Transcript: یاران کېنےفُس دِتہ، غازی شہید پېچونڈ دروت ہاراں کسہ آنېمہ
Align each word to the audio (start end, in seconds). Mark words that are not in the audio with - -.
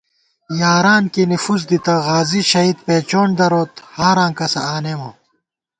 یاران 0.61 1.03
کېنےفُس 1.13 1.61
دِتہ، 1.69 1.95
غازی 2.05 2.41
شہید 2.51 2.77
پېچونڈ 2.85 3.31
دروت 3.39 3.73
ہاراں 3.97 4.31
کسہ 4.39 4.61
آنېمہ 4.75 5.11